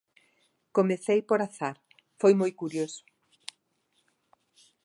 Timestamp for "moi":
2.41-2.51